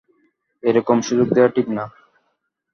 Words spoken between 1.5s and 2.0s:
ঠিক না।